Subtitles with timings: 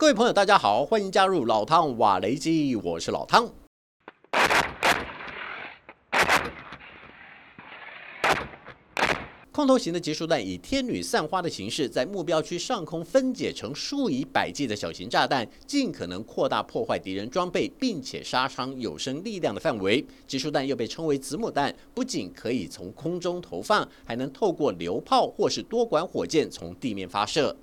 [0.00, 3.46] 各位朋友，大家好，欢迎加入老汤瓦雷基，我是老汤。
[9.52, 20.02] 空投型的集束弹以天女散花的形式，在目标区上空分解成数以百计的小型炸弹，尽可能扩大破坏敌人装备，并且杀伤有生力量的范围。
[20.26, 27.54] 集束弹又被称为子母弹，不仅可以从空中投放，还能透过榴炮或是多管火箭从地面发射。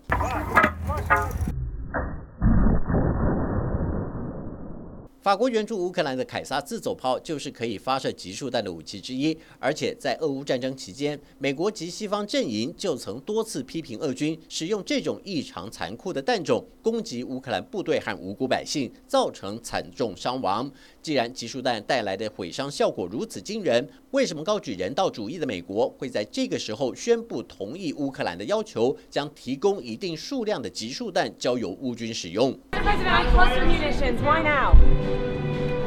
[5.27, 20.71] 法国援助乌克兰的凯撒自走炮就是可以发射集束弹的武器之一，而且在俄乌战争期间，美国及西方阵营就曾多次批评俄军使用这种异常残酷的弹种攻击乌克兰部队和无辜百姓，造成惨重伤亡。
[21.01, 32.57] 既然集束弹带来的毁伤效果如此惊人，为什么高举人道主义的美国会在这个时候宣布同意乌克兰的要求，将提供一定数量的集束弹交由乌军使用？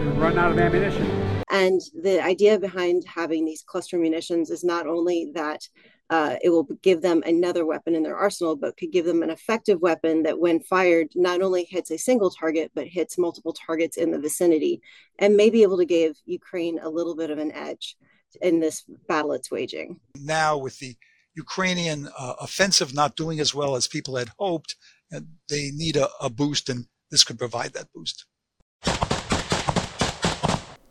[0.01, 1.05] ？run out of ammunition.
[1.51, 5.61] And the idea behind having these cluster munitions is not only that
[6.11, 9.31] uh, it will give them another weapon in their arsenal, but could give them an
[9.31, 13.97] effective weapon that, when fired, not only hits a single target, but hits multiple targets
[13.97, 14.81] in the vicinity,
[15.19, 17.97] and may be able to give Ukraine a little bit of an edge
[18.43, 20.01] in this battle it's waging.
[20.17, 20.97] Now, with the
[21.35, 24.77] Ukrainian uh, offensive not doing as well as people had hoped,
[25.15, 28.27] uh, they need a, a boost, and this could provide that boost.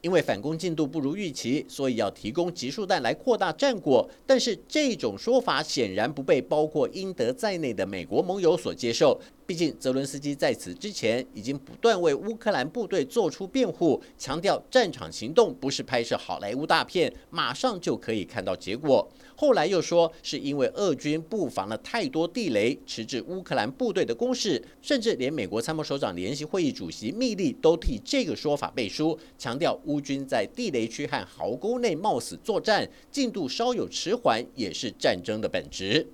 [0.01, 4.09] 因为反攻进度不如预期，所以要提供集束弹来扩大战果。
[4.25, 9.19] 但是这种说法显然不被包括英德在内的美国盟友所接受。
[9.49, 19.09] 毕竟，泽伦斯基在此之前已经不断为乌克兰部队做出辩护，强调战场行动不是拍摄好莱坞大片，马上就可以看到结果。
[19.35, 36.05] 后来又说是因为俄军布防了太多地雷，迟滞乌克兰部队的攻势，甚至连美国参谋首长联席会议主席密利都替这个说法背书，强调乌军在地雷区和壕沟内冒死作战，进度稍有迟缓也是战争的本质。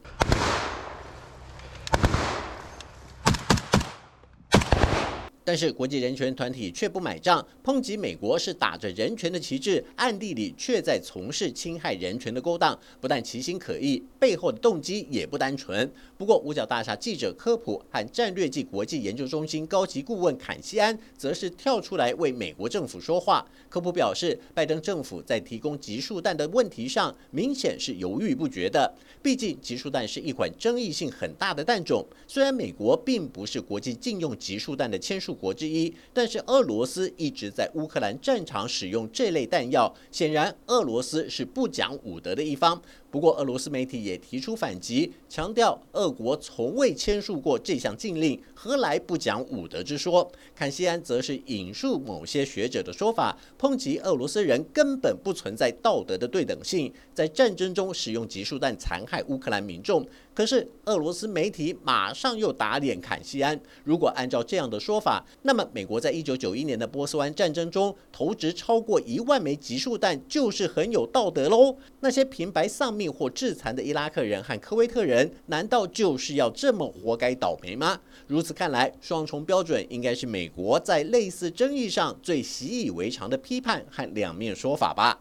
[5.45, 15.87] 但是国际人权团体却不买账，抨击美国是打着人权的旗帜，暗地里却在从事侵害人权的勾当，不但其心可疑，背后的动机也不单纯。
[16.17, 23.45] 不过五角大厦记者科普和战略暨国际研究中心高级顾问坎西安则是跳出来为美国政府说话。
[23.69, 28.91] 科普表示，拜登政府在提供集束弹的问题上明显是犹豫不决的，
[29.21, 32.03] 毕竟集束弹是一款争议性很大的弹种。
[32.27, 35.34] 虽然美国并不是国际禁用集束弹的签署。
[35.35, 42.81] 国之一，但是俄罗斯一直在乌克兰战场使用这类弹药，显然俄罗斯是不讲武德的一方。
[43.15, 50.29] 不过，俄罗斯媒体也提出反击，强调俄国从未签署过这项禁令，何来不讲武德之说？
[50.53, 60.05] 坎西安则是引述某些学者的说法，抨击俄罗斯人根本不存在道德的对等性，在战争中使用集束弹残害乌克兰民众。
[60.33, 63.57] 可是，俄罗斯媒体马上又打脸坎西安。
[63.85, 71.77] 如果按照这样的说法，那么美国在一九九一年的波斯湾战争中投掷超过一万枚集束弹，就是很有道德喽？
[72.01, 73.04] 那些平白丧命。
[73.09, 77.99] 或致残的伊拉克人和科威特人，难道就是要这么活该倒霉吗？
[78.27, 85.19] 如此看来，双重标准应该是美国在类似争议上最习以为常的批判和两面说法吧。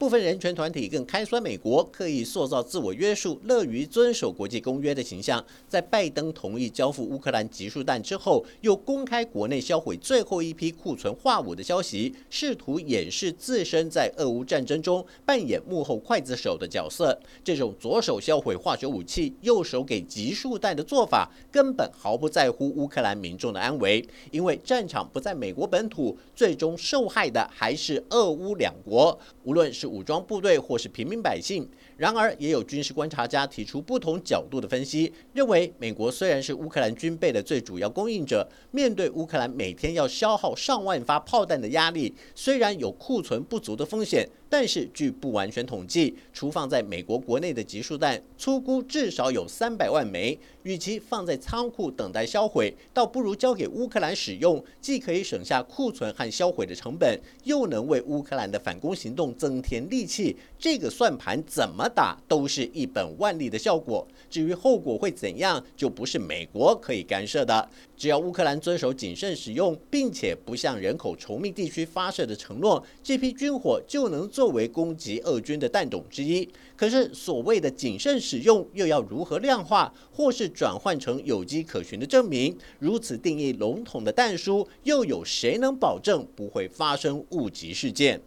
[0.00, 17.20] 部分人权团体更开酸美国刻意塑造自我约束、乐于遵守国际公约的形象，在拜登同意交付乌克兰集束弹之后，又公开国内销毁最后一批库存化武的消息，试图掩饰自身在俄乌战争中扮演幕后刽子手的角色。
[17.44, 29.89] 这种左手销毁化学武器，右手给集束弹的做法，根本毫不在乎乌克兰民众的安危，因为战场不在美国本土，最终受害的还是俄乌两国，无论是。
[29.90, 31.68] 武装部队或是平民百姓。
[31.96, 50.36] 然而，也有军事观察家提出不同角度的分析，认为美国虽然是乌克兰军备的最主要供应者，面对乌克兰每天要消耗上万发炮弹的压力，虽然有库存不足的风险，但是据不完全统计，除放在美国国内的集束弹，粗估至少有三百万枚。
[50.64, 60.36] 与其放在仓库等待销毁，倒不如交给乌克兰使用，既可以省下库存和销毁的成本，又能为乌克兰的反攻行动增添力气。
[60.58, 61.88] 这个算盘怎么？
[61.88, 67.66] 打都是一本万利的效果，至于后果会怎样，就不是美国可以干涉的。
[67.96, 74.28] 只要乌克兰遵守谨慎使用，并且不向人口稠密地区发射的承诺，这批军火就能。
[74.40, 76.48] 作为攻击俄军的弹种之一。
[76.74, 82.56] 可是，所谓的谨慎使用，又要如何量化，或是转换成有机可循的证明？
[82.78, 88.18] 如此定义笼统的弹书，又有谁能保证不会发生误击事件？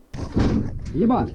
[0.93, 1.27] 一半。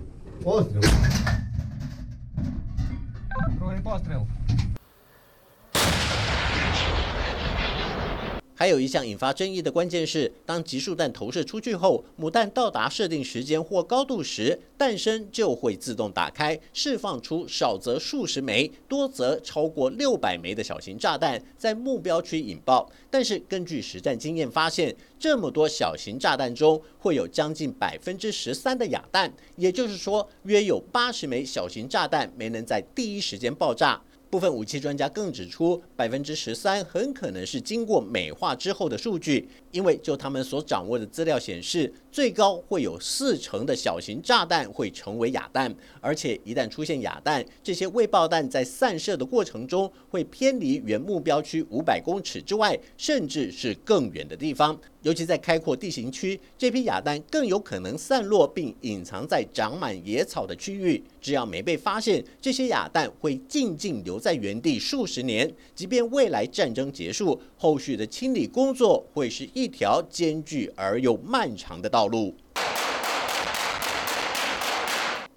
[8.59, 22.91] 还有一项引发争议的关键是，当集束弹投射出去后，母弹到达设定时间或高度时，弹身就会自动打开，释放出少则数十枚，多则超过六百枚的小型炸弹，在目标区引爆。
[23.09, 34.03] 但是根据实战经验发现，这么多小型炸弹中会有将近百分之十三的哑弹，也就是说，约有八十枚小型炸弹没能在第一时间爆炸。
[34.31, 54.79] 部分武器专家更指出，百分之十三很可能是经过美化之后的数据，因为就他们所掌握的资料显示，最高会有四成的小型炸弹会成为哑弹，而且一旦出现哑弹，这些未爆弹在散射的过程中会偏离原目标区五百公尺之外，甚至是更远的地方。
[55.09, 61.03] 尤其在开阔地形区，这批哑弹更有可能散落并隐藏在长满野草的区域。
[61.19, 65.51] 只要没被发现，这些哑弹会静静留在原地数十年。
[65.75, 72.35] 即便未来战争结束，后续的清理工作会是一条艰巨而又漫长的道路。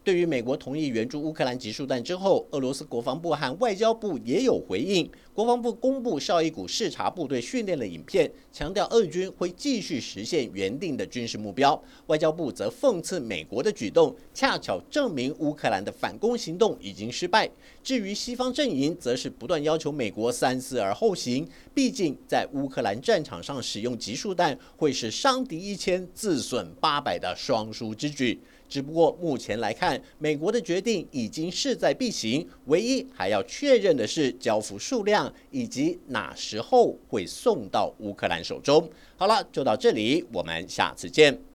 [0.03, 5.07] 对于美国同意援助乌克兰集束弹之后，俄罗斯国防部和外交部也有回应。
[5.31, 11.79] 国防部公布绍伊古视察部队训练的影片，强调俄军会继续实现原定的军事目标。
[12.07, 17.47] 外交部则讽刺美国的举动，恰巧证明乌克兰的反攻行动已经失败。
[17.83, 21.47] 至于西方阵营，则是不断要求美国三思而后行。
[21.75, 28.41] 毕竟在乌克兰战场上使用集束弹，会是伤敌一千自损八百的双输之举。
[28.71, 38.89] 只不过目前来看，美国的决定已经势在必行，唯一还要确认的是交付数量以及哪时候会送到乌克兰手中。
[39.17, 41.50] 好了，就到这里，我们下次见。